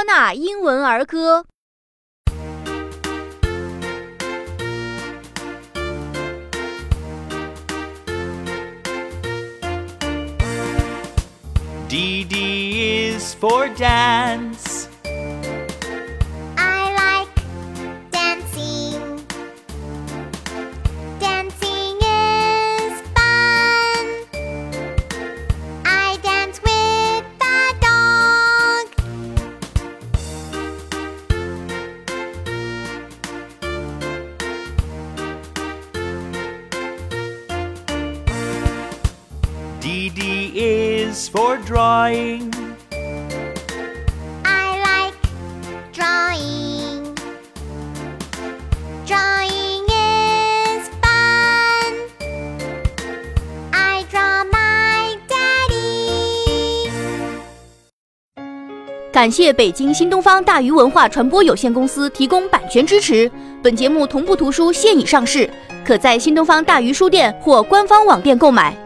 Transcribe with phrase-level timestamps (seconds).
[0.00, 1.44] 托纳英文儿歌》。
[11.88, 14.79] D D is for dance.
[39.81, 42.53] D D is for drawing.
[44.45, 45.15] I like
[45.91, 47.15] drawing.
[49.07, 51.95] Drawing is fun.
[53.71, 56.91] I draw my daddy.
[59.11, 63.29] 感谢北京新东方大鱼文化传播有限公司提供版权支持。
[63.63, 65.49] 本节目同步图书现已上市，
[65.83, 68.77] 可在新东方大鱼书店或官方网店购买。